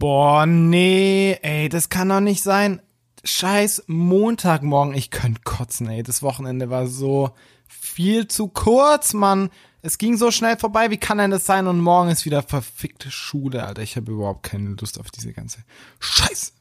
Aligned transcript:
Boah, 0.00 0.46
nee, 0.46 1.38
ey, 1.42 1.68
das 1.68 1.90
kann 1.90 2.08
doch 2.08 2.20
nicht 2.20 2.42
sein. 2.42 2.80
Scheiß 3.22 3.84
Montagmorgen, 3.86 4.94
ich 4.94 5.10
könnte 5.10 5.42
kotzen, 5.44 5.90
ey. 5.90 6.02
Das 6.02 6.22
Wochenende 6.22 6.70
war 6.70 6.86
so 6.86 7.34
viel 7.68 8.26
zu 8.26 8.48
kurz, 8.48 9.12
Mann. 9.12 9.50
Es 9.82 9.98
ging 9.98 10.16
so 10.16 10.30
schnell 10.30 10.56
vorbei, 10.56 10.90
wie 10.90 10.96
kann 10.96 11.18
denn 11.18 11.30
das 11.30 11.44
sein? 11.44 11.66
Und 11.66 11.82
morgen 11.82 12.08
ist 12.08 12.24
wieder 12.24 12.42
verfickte 12.42 13.10
Schule, 13.10 13.62
Alter. 13.66 13.82
Ich 13.82 13.96
habe 13.96 14.10
überhaupt 14.10 14.42
keine 14.42 14.70
Lust 14.70 14.98
auf 14.98 15.10
diese 15.10 15.34
ganze 15.34 15.64
Scheiße. 15.98 16.52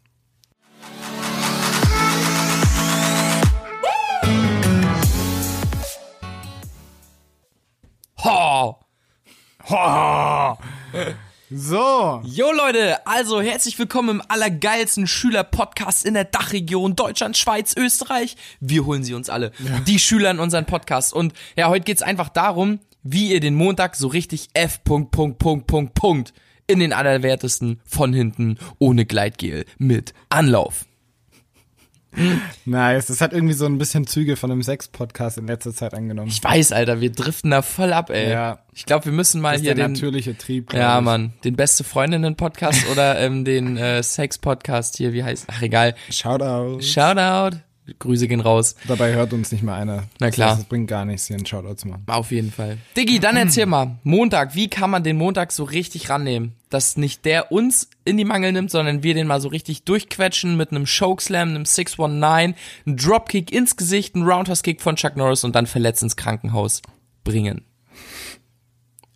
Ho! 8.21 8.79
Ho! 9.69 10.57
So. 11.51 12.21
Jo 12.25 12.51
Leute, 12.51 13.07
also 13.07 13.41
herzlich 13.41 13.79
willkommen 13.79 14.09
im 14.09 14.23
allergeilsten 14.27 15.07
Schüler-Podcast 15.07 16.05
in 16.05 16.13
der 16.13 16.25
Dachregion 16.25 16.95
Deutschland, 16.95 17.37
Schweiz, 17.37 17.73
Österreich. 17.75 18.37
Wir 18.59 18.85
holen 18.85 19.03
sie 19.03 19.15
uns 19.15 19.31
alle. 19.31 19.51
Die 19.87 19.97
Schüler 19.97 20.29
in 20.29 20.37
unseren 20.37 20.65
Podcast. 20.65 21.11
Und 21.11 21.33
ja, 21.55 21.69
heute 21.69 21.85
geht's 21.85 22.03
einfach 22.03 22.29
darum, 22.29 22.77
wie 23.01 23.31
ihr 23.31 23.39
den 23.39 23.55
Montag 23.55 23.95
so 23.95 24.09
richtig 24.09 24.49
F. 24.53 24.83
Punkt, 24.83 25.09
Punkt, 25.09 25.39
Punkt, 25.39 25.65
Punkt, 25.65 25.95
Punkt 25.95 26.33
in 26.67 26.77
den 26.77 26.93
allerwertesten 26.93 27.81
von 27.83 28.13
hinten 28.13 28.59
ohne 28.77 29.07
Gleitgel 29.07 29.65
mit 29.79 30.13
Anlauf. 30.29 30.85
Nice. 32.65 33.07
Das 33.07 33.21
hat 33.21 33.33
irgendwie 33.33 33.53
so 33.53 33.65
ein 33.65 33.77
bisschen 33.77 34.07
Züge 34.07 34.35
von 34.35 34.51
einem 34.51 34.63
Sex-Podcast 34.63 35.37
in 35.37 35.47
letzter 35.47 35.73
Zeit 35.73 35.93
angenommen. 35.93 36.29
Ich 36.29 36.43
weiß, 36.43 36.71
Alter, 36.71 37.01
wir 37.01 37.11
driften 37.11 37.51
da 37.51 37.61
voll 37.61 37.93
ab, 37.93 38.09
ey. 38.09 38.31
Ja. 38.31 38.59
Ich 38.73 38.85
glaube, 38.85 39.05
wir 39.05 39.11
müssen 39.11 39.41
mal 39.41 39.51
das 39.51 39.61
ist 39.61 39.67
hier 39.67 39.75
der 39.75 39.87
den 39.87 39.93
natürliche 39.93 40.37
Trieb. 40.37 40.73
Ja, 40.73 40.99
ich. 40.99 41.05
Mann, 41.05 41.33
den 41.43 41.55
beste 41.55 41.83
Freundinnen-Podcast 41.83 42.89
oder 42.91 43.19
ähm, 43.19 43.45
den 43.45 43.77
äh, 43.77 44.01
Sex-Podcast 44.01 44.97
hier, 44.97 45.13
wie 45.13 45.23
heißt? 45.23 45.47
Ach, 45.51 45.61
egal. 45.61 45.95
Shoutout. 46.09 46.81
Shoutout. 46.81 47.57
Grüße 47.97 48.27
gehen 48.27 48.41
raus. 48.41 48.75
Dabei 48.87 49.13
hört 49.13 49.33
uns 49.33 49.51
nicht 49.51 49.63
mal 49.63 49.75
einer. 49.75 50.03
Na 50.19 50.29
klar. 50.31 50.49
Das, 50.49 50.57
heißt, 50.59 50.69
bringt 50.69 50.87
gar 50.87 51.05
nichts, 51.05 51.27
hier 51.27 51.37
einen 51.37 51.45
Shoutout 51.45 51.75
zu 51.75 51.87
machen. 51.87 52.03
Auf 52.07 52.31
jeden 52.31 52.51
Fall. 52.51 52.77
Diggi, 52.95 53.19
dann 53.19 53.35
erzähl 53.35 53.65
mal. 53.65 53.97
Montag, 54.03 54.55
wie 54.55 54.69
kann 54.69 54.89
man 54.89 55.03
den 55.03 55.17
Montag 55.17 55.51
so 55.51 55.63
richtig 55.63 56.09
rannehmen? 56.09 56.53
Dass 56.69 56.97
nicht 56.97 57.25
der 57.25 57.51
uns 57.51 57.89
in 58.05 58.17
die 58.17 58.25
Mangel 58.25 58.51
nimmt, 58.51 58.71
sondern 58.71 59.01
wir 59.03 59.13
den 59.13 59.27
mal 59.27 59.41
so 59.41 59.49
richtig 59.49 59.83
durchquetschen 59.83 60.57
mit 60.57 60.71
einem 60.71 60.85
Chokeslam, 60.85 61.49
einem 61.49 61.65
619, 61.65 62.55
einem 62.85 62.97
Dropkick 62.97 63.51
ins 63.51 63.75
Gesicht, 63.75 64.15
einem 64.15 64.27
Roundhouse-Kick 64.27 64.81
von 64.81 64.95
Chuck 64.95 65.15
Norris 65.15 65.43
und 65.43 65.55
dann 65.55 65.65
verletzt 65.65 66.03
ins 66.03 66.15
Krankenhaus 66.15 66.81
bringen. 67.23 67.65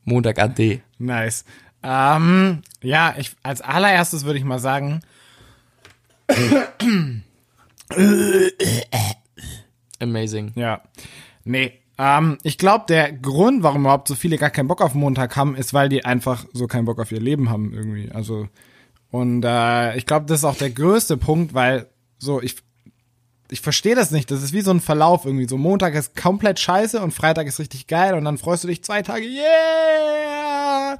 Montag 0.03 0.39
AD. 0.39 0.81
Nice. 0.97 1.45
Ähm, 1.83 2.61
ja, 2.81 3.13
ich, 3.17 3.31
als 3.43 3.61
allererstes 3.61 4.23
würde 4.25 4.39
ich 4.39 4.45
mal 4.45 4.59
sagen, 4.59 5.01
Amazing. 10.03 10.51
ja, 10.55 10.81
nee, 11.45 11.79
ähm, 11.97 12.37
ich 12.43 12.57
glaube, 12.57 12.85
der 12.87 13.11
Grund, 13.13 13.63
warum 13.63 13.81
überhaupt 13.81 14.07
so 14.07 14.15
viele 14.15 14.37
gar 14.37 14.49
keinen 14.49 14.67
Bock 14.67 14.81
auf 14.81 14.95
Montag 14.95 15.35
haben, 15.35 15.55
ist, 15.55 15.73
weil 15.73 15.89
die 15.89 16.05
einfach 16.05 16.45
so 16.53 16.67
keinen 16.67 16.85
Bock 16.85 16.99
auf 16.99 17.11
ihr 17.11 17.21
Leben 17.21 17.49
haben 17.49 17.73
irgendwie. 17.73 18.11
Also, 18.11 18.47
und 19.11 19.43
äh, 19.45 19.95
ich 19.95 20.05
glaube, 20.05 20.25
das 20.25 20.39
ist 20.39 20.45
auch 20.45 20.55
der 20.57 20.71
größte 20.71 21.17
Punkt, 21.17 21.53
weil 21.53 21.87
so, 22.17 22.41
ich, 22.41 22.55
ich 23.51 23.61
verstehe 23.61 23.95
das 23.95 24.09
nicht. 24.09 24.31
Das 24.31 24.41
ist 24.41 24.53
wie 24.53 24.61
so 24.61 24.71
ein 24.71 24.79
Verlauf 24.79 25.25
irgendwie. 25.25 25.47
So 25.47 25.57
Montag 25.57 25.93
ist 25.93 26.15
komplett 26.15 26.59
scheiße 26.59 26.99
und 26.99 27.13
Freitag 27.13 27.45
ist 27.45 27.59
richtig 27.59 27.85
geil 27.85 28.15
und 28.15 28.25
dann 28.25 28.39
freust 28.39 28.63
du 28.63 28.67
dich 28.67 28.83
zwei 28.83 29.03
Tage, 29.03 29.25
yeah! 29.25 30.97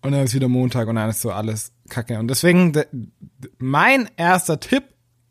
Und 0.00 0.12
dann 0.12 0.24
ist 0.24 0.34
wieder 0.34 0.48
Montag 0.48 0.88
und 0.88 0.96
dann 0.96 1.10
ist 1.10 1.20
so 1.20 1.30
alles 1.30 1.72
kacke. 1.90 2.18
Und 2.18 2.28
deswegen, 2.28 2.72
de, 2.72 2.86
de, 2.90 3.50
mein 3.58 4.08
erster 4.16 4.58
Tipp, 4.58 4.84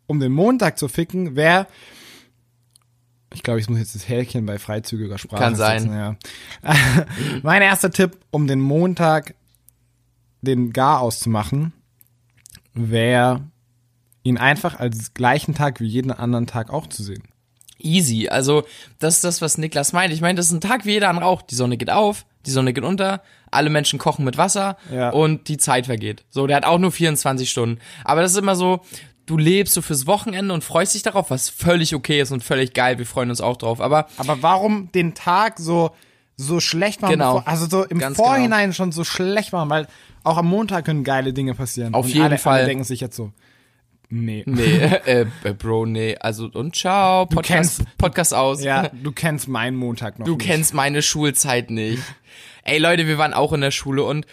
um 0.06 0.20
den 0.20 0.32
Montag 0.32 0.78
zu 0.78 0.88
ficken, 0.88 1.36
wäre, 1.36 1.66
ich 3.34 3.44
glaube, 3.44 3.60
ich 3.60 3.70
muss 3.70 3.80
jetzt 3.80 3.96
das 3.96 4.08
Häkchen 4.10 4.46
bei 4.46 4.60
freizügiger 4.60 5.18
Sprache 5.18 5.42
Kann 5.42 5.56
sein. 5.56 5.82
setzen, 5.84 5.96
ja. 5.96 6.16
mein 7.44 7.62
erster 7.62 7.92
Tipp, 7.92 8.18
um 8.32 8.48
den 8.48 8.60
Montag 8.60 9.36
den 10.42 10.74
Gar 10.74 11.00
auszumachen, 11.02 11.72
wäre, 12.74 13.42
ihn 14.24 14.38
einfach 14.38 14.80
als 14.80 15.14
gleichen 15.14 15.56
Tag 15.56 15.80
wie 15.80 15.88
jeden 15.88 16.12
anderen 16.12 16.48
Tag 16.48 16.70
auch 16.70 16.88
zu 16.88 17.04
sehen. 17.04 17.24
Easy. 17.80 18.28
Also, 18.30 18.64
das 19.00 19.16
ist 19.16 19.24
das, 19.24 19.42
was 19.42 19.58
Niklas 19.58 19.94
meint. 19.94 20.14
Ich 20.14 20.22
meine, 20.22 20.36
das 20.38 20.48
ist 20.48 20.52
ein 20.52 20.62
Tag 20.62 20.86
wie 20.86 20.92
jeder 20.92 21.10
andere 21.10 21.26
auch. 21.26 21.42
Die 21.42 21.56
Sonne 21.56 21.78
geht 21.78 21.90
auf, 21.90 22.26
die 22.46 22.52
Sonne 22.52 22.74
geht 22.74 22.84
unter, 22.84 23.24
alle 23.50 23.70
Menschen 23.70 23.98
kochen 23.98 24.24
mit 24.24 24.38
Wasser 24.38 24.78
Ja. 24.92 25.10
und 25.10 25.48
die 25.48 25.58
Zeit 25.58 25.88
vergeht. 25.88 26.24
So, 26.30 26.46
der 26.48 26.58
hat 26.58 26.66
auch 26.66 26.78
nur 26.78 26.92
24 26.92 27.50
Stunden. 27.50 27.80
Aber 28.04 28.22
das 28.22 28.32
ist 28.32 28.38
immer 28.38 28.56
so, 28.56 28.82
du 29.32 29.38
lebst 29.38 29.74
so 29.74 29.82
fürs 29.82 30.08
Wochenende 30.08 30.54
und 30.54 30.62
freust 30.62 30.94
dich 30.94 31.04
darauf, 31.04 31.30
was 31.30 31.50
völlig 31.50 31.96
okay 31.96 32.20
ist 32.20 32.32
und 32.32 32.44
völlig 32.44 32.74
geil. 32.74 32.98
Wir 32.98 33.06
freuen 33.06 33.30
uns 33.30 33.40
auch 33.40 33.56
drauf. 33.56 33.80
Aber 33.80 34.08
Aber 34.18 34.44
warum 34.44 34.92
den 34.92 35.14
Tag 35.14 35.58
so 35.58 35.92
so 36.36 36.60
schlecht 36.60 37.02
machen? 37.02 37.14
Genau. 37.14 37.36
Bevor, 37.36 37.48
also 37.48 37.66
so 37.68 37.84
im 37.86 38.00
Ganz 38.00 38.18
Vorhinein 38.18 38.74
schon 38.74 38.92
so 38.92 39.06
schlecht 39.06 39.54
machen, 39.54 39.70
weil 39.70 39.88
auch 40.26 40.38
am 40.38 40.48
Montag 40.48 40.84
können 40.86 41.06
geile 41.06 41.32
Dinge 41.32 41.54
passieren. 41.54 41.94
Auf 41.94 42.06
und 42.06 42.12
jeden 42.12 42.26
alle, 42.26 42.38
Fall. 42.38 42.58
Alle 42.60 42.66
denken 42.68 42.84
sich 42.84 43.00
jetzt 43.00 43.16
so, 43.16 43.32
nee. 44.10 44.44
nee, 44.46 44.62
äh, 45.06 45.26
äh, 45.44 45.54
Bro, 45.54 45.86
nee. 45.86 46.18
Also, 46.20 46.50
und 46.52 46.76
ciao. 46.76 47.26
Podcast, 47.26 47.78
kennst- 47.80 47.98
Podcast 47.98 48.34
aus. 48.34 48.62
Ja, 48.62 48.90
du 49.04 49.14
kennst 49.14 49.48
meinen 49.48 49.78
Montag 49.78 50.20
noch 50.20 50.26
Du 50.26 50.36
nicht. 50.36 50.46
kennst 50.46 50.74
meine 50.74 51.02
Schulzeit 51.02 51.70
nicht. 51.72 52.04
Ey 52.64 52.80
Leute, 52.80 53.08
wir 53.08 53.18
waren 53.18 53.34
auch 53.34 53.54
in 53.54 53.62
der 53.62 53.72
Schule 53.72 54.04
und 54.04 54.26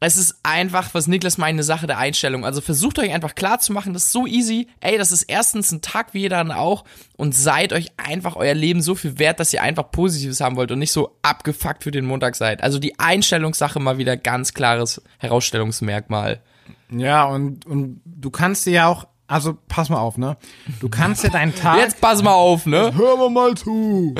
es 0.00 0.16
ist 0.16 0.36
einfach, 0.42 0.92
was 0.92 1.06
Niklas 1.06 1.38
meint, 1.38 1.54
eine 1.54 1.62
Sache 1.62 1.86
der 1.86 1.98
Einstellung. 1.98 2.44
Also 2.44 2.60
versucht 2.60 2.98
euch 2.98 3.12
einfach 3.12 3.34
klar 3.34 3.58
zu 3.60 3.72
machen, 3.72 3.94
das 3.94 4.06
ist 4.06 4.12
so 4.12 4.26
easy. 4.26 4.68
Ey, 4.80 4.98
das 4.98 5.12
ist 5.12 5.22
erstens 5.22 5.72
ein 5.72 5.80
Tag 5.80 6.12
wie 6.12 6.20
jeder 6.20 6.44
auch 6.58 6.84
und 7.16 7.34
seid 7.34 7.72
euch 7.72 7.92
einfach 7.96 8.36
euer 8.36 8.54
Leben 8.54 8.82
so 8.82 8.94
viel 8.94 9.18
wert, 9.18 9.40
dass 9.40 9.52
ihr 9.52 9.62
einfach 9.62 9.90
Positives 9.90 10.40
haben 10.40 10.56
wollt 10.56 10.72
und 10.72 10.78
nicht 10.78 10.92
so 10.92 11.16
abgefuckt 11.22 11.84
für 11.84 11.90
den 11.90 12.04
Montag 12.04 12.36
seid. 12.36 12.62
Also 12.62 12.78
die 12.78 12.98
Einstellungssache 12.98 13.80
mal 13.80 13.96
wieder 13.96 14.16
ganz 14.16 14.52
klares 14.52 15.00
Herausstellungsmerkmal. 15.18 16.42
Ja, 16.90 17.24
und, 17.24 17.64
und 17.66 18.02
du 18.04 18.30
kannst 18.30 18.66
dir 18.66 18.72
ja 18.72 18.86
auch, 18.88 19.06
also 19.26 19.56
pass 19.68 19.88
mal 19.88 19.98
auf, 19.98 20.18
ne? 20.18 20.36
Du 20.80 20.88
kannst 20.88 21.24
dir 21.24 21.30
deinen 21.30 21.54
Tag. 21.54 21.78
Jetzt 21.78 22.00
pass 22.00 22.22
mal 22.22 22.34
auf, 22.34 22.66
ne? 22.66 22.92
hör 22.94 23.16
mal 23.16 23.30
mal 23.30 23.54
zu. 23.54 24.14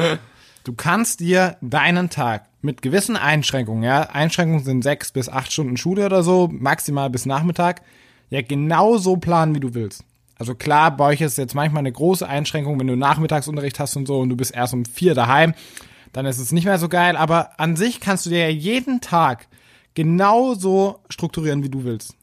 Du 0.65 0.73
kannst 0.73 1.21
dir 1.21 1.59
deinen 1.61 2.09
Tag 2.09 2.47
mit 2.65 2.83
gewissen 2.83 3.17
Einschränkungen, 3.17 3.83
ja, 3.83 4.03
Einschränkungen 4.03 4.65
sind 4.65 4.83
sechs 4.83 5.13
bis 5.13 5.29
acht 5.29 5.53
Stunden 5.53 5.77
Schule 5.77 6.07
oder 6.07 6.23
so, 6.23 6.49
maximal 6.51 7.11
bis 7.11 7.27
Nachmittag, 7.27 7.83
ja 8.31 8.43
genauso 8.43 9.17
planen, 9.17 9.55
wie 9.55 9.61
du 9.61 9.75
willst. 9.75 10.05
Also 10.37 10.55
klar, 10.55 10.97
bei 10.97 11.05
euch 11.05 11.21
ist 11.21 11.39
jetzt 11.39 11.55
manchmal 11.55 11.81
eine 11.81 11.93
große 11.93 12.27
Einschränkung, 12.27 12.81
wenn 12.81 12.87
du 12.87 12.97
Nachmittagsunterricht 12.97 13.79
hast 13.79 13.97
und 13.97 14.07
so 14.07 14.19
und 14.19 14.31
du 14.31 14.37
bist 14.37 14.55
erst 14.55 14.75
um 14.75 14.85
vier 14.85 15.15
daheim, 15.15 15.55
dann 16.13 16.27
ist 16.27 16.39
es 16.39 16.53
nicht 16.53 16.65
mehr 16.65 16.79
so 16.79 16.89
geil, 16.89 17.17
aber 17.17 17.61
an 17.61 17.77
sich 17.77 18.01
kannst 18.01 18.27
du 18.27 18.31
dir 18.31 18.41
ja 18.41 18.49
jeden 18.49 19.01
Tag 19.01 19.47
genauso 19.95 21.01
strukturieren, 21.09 21.63
wie 21.63 21.71
du 21.71 21.85
willst. 21.85 22.17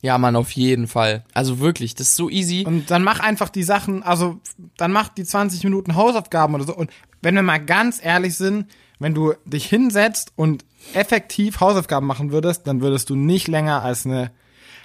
Ja, 0.00 0.18
Mann, 0.18 0.34
auf 0.34 0.50
jeden 0.52 0.88
Fall. 0.88 1.24
Also 1.32 1.60
wirklich, 1.60 1.94
das 1.94 2.08
ist 2.08 2.16
so 2.16 2.28
easy. 2.28 2.64
Und 2.66 2.90
dann 2.90 3.04
mach 3.04 3.20
einfach 3.20 3.48
die 3.48 3.62
Sachen, 3.62 4.02
also 4.02 4.40
dann 4.76 4.90
mach 4.90 5.08
die 5.08 5.24
20 5.24 5.62
Minuten 5.62 5.94
Hausaufgaben 5.94 6.54
oder 6.54 6.64
so. 6.64 6.74
Und 6.74 6.90
wenn 7.20 7.36
wir 7.36 7.42
mal 7.42 7.64
ganz 7.64 8.04
ehrlich 8.04 8.36
sind, 8.36 8.66
wenn 9.02 9.14
du 9.14 9.34
dich 9.44 9.66
hinsetzt 9.66 10.32
und 10.36 10.64
effektiv 10.94 11.60
Hausaufgaben 11.60 12.06
machen 12.06 12.32
würdest, 12.32 12.66
dann 12.66 12.80
würdest 12.80 13.10
du 13.10 13.14
nicht 13.16 13.48
länger 13.48 13.82
als 13.82 14.06
eine, 14.06 14.30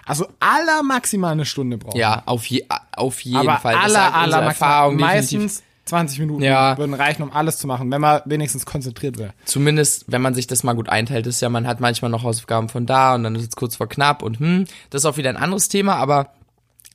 also 0.06 0.28
aller 0.40 0.84
maximal 0.84 1.32
eine 1.32 1.46
Stunde 1.46 1.78
brauchen. 1.78 1.98
Ja, 1.98 2.24
auf, 2.26 2.46
je, 2.48 2.66
auf 2.96 3.22
jeden 3.22 3.38
aber 3.38 3.60
Fall. 3.60 3.76
Aller, 3.76 4.14
aller 4.14 4.42
Erfahrung 4.42 4.98
meistens 4.98 5.64
20 5.86 6.20
Minuten 6.20 6.44
Ja. 6.44 6.78
würden 6.78 6.94
reichen, 6.94 7.24
um 7.24 7.32
alles 7.32 7.58
zu 7.58 7.68
machen, 7.68 7.90
wenn 7.92 8.02
man 8.02 8.22
wenigstens 8.26 8.66
konzentriert 8.66 9.18
wäre. 9.18 9.34
Zumindest, 9.46 10.06
wenn 10.08 10.22
man 10.22 10.34
sich 10.34 10.48
das 10.48 10.64
mal 10.64 10.74
gut 10.74 10.90
einteilt, 10.90 11.28
ist 11.28 11.42
ja, 11.42 11.50
man 11.50 11.66
hat 11.68 11.80
manchmal 11.80 12.12
noch 12.12 12.24
Hausaufgaben 12.24 12.70
von 12.70 12.86
da 12.86 13.16
und 13.16 13.24
dann 13.24 13.36
ist 13.36 13.44
es 13.50 13.56
kurz 13.56 13.76
vor 13.78 13.88
knapp 13.88 14.22
und 14.22 14.40
hm, 14.40 14.66
das 14.90 15.02
ist 15.02 15.06
auch 15.06 15.18
wieder 15.18 15.30
ein 15.30 15.38
anderes 15.38 15.70
Thema, 15.70 15.96
aber 15.96 16.34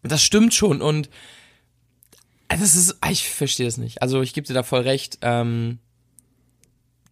das 0.02 0.22
stimmt 0.22 0.52
schon 0.52 0.82
und 0.82 1.08
das 2.48 2.76
ist, 2.76 2.96
ah, 3.00 3.10
ich 3.10 3.30
verstehe 3.30 3.66
das 3.66 3.78
nicht. 3.78 4.02
Also 4.02 4.20
ich 4.20 4.34
gebe 4.34 4.46
dir 4.46 4.52
da 4.54 4.62
voll 4.62 4.82
recht. 4.82 5.18
Ähm, 5.22 5.78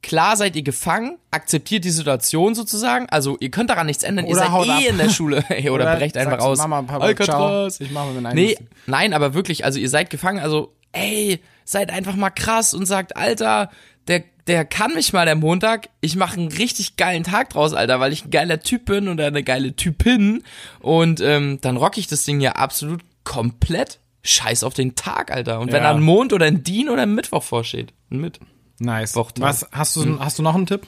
klar 0.02 0.36
seid 0.36 0.56
ihr 0.56 0.62
gefangen, 0.62 1.18
akzeptiert 1.30 1.84
die 1.84 1.90
Situation 1.90 2.54
sozusagen. 2.54 3.06
Also 3.10 3.36
ihr 3.40 3.50
könnt 3.50 3.70
daran 3.70 3.86
nichts 3.86 4.02
ändern. 4.02 4.26
Oder 4.26 4.44
ihr 4.44 4.50
seid 4.50 4.66
eh 4.66 4.70
ab. 4.70 4.90
in 4.90 4.98
der 4.98 5.08
Schule. 5.10 5.44
Ey, 5.48 5.70
oder, 5.70 5.96
brecht 5.96 6.16
einfach 6.16 6.38
aus. 6.38 6.58
Mama, 6.58 6.82
Papa, 6.82 7.04
Alcatraz. 7.04 7.76
ciao. 7.76 7.86
Ich 7.86 7.92
mache 7.92 8.12
mir 8.12 8.34
Nee, 8.34 8.56
nein, 8.86 9.12
aber 9.12 9.34
wirklich, 9.34 9.64
also 9.64 9.78
ihr 9.78 9.88
seid 9.88 10.10
gefangen, 10.10 10.38
also 10.40 10.74
ey, 10.92 11.40
seid 11.64 11.90
einfach 11.90 12.16
mal 12.16 12.30
krass 12.30 12.74
und 12.74 12.86
sagt, 12.86 13.16
Alter, 13.16 13.70
der, 14.08 14.24
der 14.46 14.64
kann 14.64 14.94
mich 14.94 15.12
mal 15.12 15.24
der 15.24 15.36
Montag, 15.36 15.88
ich 16.00 16.16
mache 16.16 16.38
einen 16.38 16.48
richtig 16.48 16.96
geilen 16.96 17.22
Tag 17.22 17.50
draus, 17.50 17.74
Alter, 17.74 18.00
weil 18.00 18.12
ich 18.12 18.24
ein 18.24 18.30
geiler 18.30 18.60
Typ 18.60 18.86
bin 18.86 19.08
oder 19.08 19.26
eine 19.26 19.42
geile 19.42 19.76
Typin 19.76 20.42
und 20.80 21.20
ähm, 21.20 21.58
dann 21.60 21.76
rock 21.76 21.98
ich 21.98 22.08
das 22.08 22.24
Ding 22.24 22.40
ja 22.40 22.52
absolut 22.52 23.02
komplett 23.24 24.00
scheiß 24.22 24.64
auf 24.64 24.74
den 24.74 24.96
Tag, 24.96 25.30
Alter. 25.30 25.60
Und 25.60 25.72
wenn 25.72 25.82
da 25.82 25.92
ein 25.92 26.02
Mond 26.02 26.32
oder 26.32 26.46
ein 26.46 26.62
Dien 26.62 26.88
oder 26.88 27.02
ein 27.02 27.14
Mittwoch 27.14 27.42
vorsteht, 27.42 27.92
mit. 28.08 28.40
Nice. 28.80 29.14
Wochtag. 29.14 29.44
Was, 29.44 29.66
hast 29.70 29.94
du, 29.94 30.18
hast 30.18 30.38
du 30.38 30.42
noch 30.42 30.56
einen 30.56 30.66
Tipp? 30.66 30.86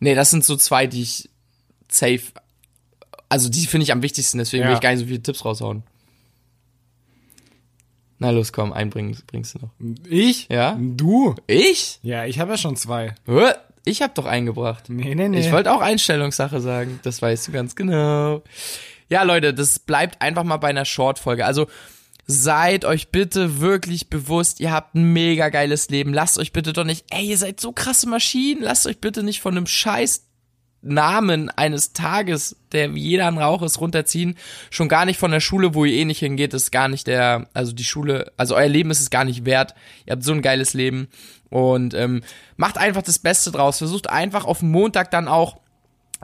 Nee, 0.00 0.14
das 0.14 0.30
sind 0.30 0.44
so 0.44 0.56
zwei, 0.56 0.86
die 0.86 1.02
ich 1.02 1.28
safe 1.88 2.22
also 3.28 3.48
die 3.48 3.66
finde 3.66 3.84
ich 3.84 3.92
am 3.92 4.02
wichtigsten, 4.02 4.38
deswegen 4.38 4.62
Ja. 4.62 4.68
will 4.68 4.74
ich 4.76 4.80
gar 4.80 4.90
nicht 4.90 5.00
so 5.00 5.06
viele 5.06 5.22
Tipps 5.22 5.44
raushauen. 5.44 5.82
Na 8.18 8.30
los, 8.30 8.52
komm, 8.52 8.72
einen 8.72 8.90
bring, 8.90 9.16
bringst 9.26 9.54
du 9.54 9.58
noch. 9.58 9.70
Ich? 10.08 10.48
Ja? 10.48 10.78
Du? 10.80 11.34
Ich? 11.46 11.98
Ja, 12.02 12.24
ich 12.24 12.38
habe 12.38 12.52
ja 12.52 12.56
schon 12.58 12.76
zwei. 12.76 13.14
Ich 13.84 14.00
hab 14.00 14.14
doch 14.14 14.24
eingebracht. 14.24 14.88
Nee, 14.88 15.14
nee, 15.14 15.28
nee. 15.28 15.40
Ich 15.40 15.52
wollte 15.52 15.72
auch 15.72 15.80
Einstellungssache 15.82 16.60
sagen. 16.60 16.98
Das 17.02 17.20
weißt 17.20 17.48
du 17.48 17.52
ganz 17.52 17.76
genau. 17.76 18.42
Ja, 19.10 19.22
Leute, 19.22 19.52
das 19.52 19.78
bleibt 19.78 20.22
einfach 20.22 20.44
mal 20.44 20.56
bei 20.56 20.68
einer 20.68 20.84
Short-Folge. 20.86 21.44
Also 21.44 21.66
seid 22.26 22.84
euch 22.84 23.08
bitte 23.08 23.60
wirklich 23.60 24.08
bewusst, 24.10 24.60
ihr 24.60 24.72
habt 24.72 24.94
ein 24.94 25.12
mega 25.12 25.48
geiles 25.48 25.88
Leben. 25.88 26.12
Lasst 26.12 26.38
euch 26.38 26.52
bitte 26.52 26.72
doch 26.72 26.84
nicht, 26.84 27.04
ey, 27.10 27.26
ihr 27.26 27.38
seid 27.38 27.60
so 27.60 27.72
krasse 27.72 28.08
Maschinen. 28.08 28.62
Lasst 28.62 28.86
euch 28.86 29.00
bitte 29.00 29.22
nicht 29.22 29.40
von 29.40 29.56
einem 29.56 29.66
scheiß 29.66 30.24
Namen 30.82 31.50
eines 31.50 31.92
Tages, 31.92 32.56
der 32.72 32.94
wie 32.94 33.00
jeder 33.00 33.26
ein 33.26 33.38
Rauch 33.38 33.62
ist, 33.62 33.80
runterziehen. 33.80 34.36
Schon 34.70 34.88
gar 34.88 35.04
nicht 35.04 35.18
von 35.18 35.30
der 35.30 35.40
Schule, 35.40 35.74
wo 35.74 35.84
ihr 35.84 35.94
eh 35.94 36.04
nicht 36.04 36.20
hingeht, 36.20 36.54
ist 36.54 36.70
gar 36.70 36.88
nicht 36.88 37.06
der, 37.06 37.48
also 37.54 37.72
die 37.72 37.84
Schule, 37.84 38.32
also 38.36 38.54
euer 38.54 38.68
Leben 38.68 38.90
ist 38.90 39.00
es 39.00 39.10
gar 39.10 39.24
nicht 39.24 39.44
wert. 39.44 39.74
Ihr 40.04 40.12
habt 40.12 40.24
so 40.24 40.32
ein 40.32 40.42
geiles 40.42 40.74
Leben 40.74 41.08
und 41.48 41.94
ähm, 41.94 42.22
macht 42.56 42.78
einfach 42.78 43.02
das 43.02 43.18
Beste 43.18 43.50
draus. 43.50 43.78
Versucht 43.78 44.10
einfach 44.10 44.44
auf 44.44 44.62
Montag 44.62 45.10
dann 45.10 45.28
auch 45.28 45.60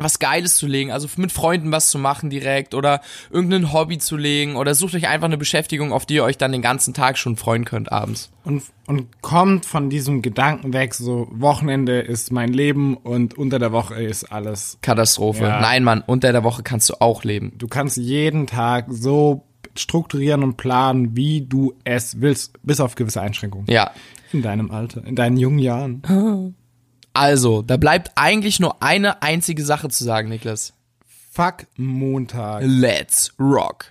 was 0.02 0.18
Geiles 0.18 0.56
zu 0.56 0.66
legen, 0.66 0.90
also 0.90 1.08
mit 1.16 1.32
Freunden 1.32 1.72
was 1.72 1.90
zu 1.90 1.98
machen 1.98 2.30
direkt 2.30 2.74
oder 2.74 3.00
irgendein 3.30 3.72
Hobby 3.72 3.98
zu 3.98 4.16
legen 4.16 4.56
oder 4.56 4.74
sucht 4.74 4.94
euch 4.94 5.08
einfach 5.08 5.26
eine 5.26 5.38
Beschäftigung, 5.38 5.92
auf 5.92 6.06
die 6.06 6.14
ihr 6.14 6.24
euch 6.24 6.38
dann 6.38 6.52
den 6.52 6.62
ganzen 6.62 6.94
Tag 6.94 7.18
schon 7.18 7.36
freuen 7.36 7.64
könnt 7.64 7.92
abends. 7.92 8.30
und, 8.44 8.62
und 8.86 9.22
kommt 9.22 9.66
von 9.66 9.90
diesem 9.90 10.22
Gedanken 10.22 10.72
weg, 10.72 10.94
so 10.94 11.28
Wochenende 11.30 12.00
ist 12.00 12.32
mein 12.32 12.52
Leben 12.52 12.96
und 12.96 13.36
unter 13.38 13.58
der 13.58 13.72
Woche 13.72 13.94
ist 14.02 14.24
alles. 14.24 14.78
Katastrophe. 14.82 15.44
Ja. 15.44 15.60
Nein, 15.60 15.84
Mann, 15.84 16.02
unter 16.06 16.32
der 16.32 16.44
Woche 16.44 16.62
kannst 16.62 16.88
du 16.90 17.00
auch 17.00 17.24
leben. 17.24 17.52
Du 17.58 17.68
kannst 17.68 17.96
jeden 17.96 18.46
Tag 18.46 18.86
so 18.88 19.44
strukturieren 19.76 20.42
und 20.42 20.56
planen, 20.56 21.16
wie 21.16 21.42
du 21.42 21.74
es 21.84 22.20
willst, 22.20 22.58
bis 22.62 22.80
auf 22.80 22.94
gewisse 22.94 23.20
Einschränkungen. 23.20 23.66
Ja. 23.68 23.90
In 24.32 24.42
deinem 24.42 24.70
Alter, 24.70 25.04
in 25.04 25.14
deinen 25.14 25.36
jungen 25.36 25.58
Jahren. 25.58 26.54
Also, 27.14 27.62
da 27.62 27.76
bleibt 27.76 28.12
eigentlich 28.14 28.60
nur 28.60 28.82
eine 28.82 29.22
einzige 29.22 29.64
Sache 29.64 29.88
zu 29.88 30.04
sagen, 30.04 30.28
Niklas. 30.28 30.72
Fuck 31.32 31.66
Montag. 31.76 32.62
Let's 32.64 33.32
rock. 33.38 33.86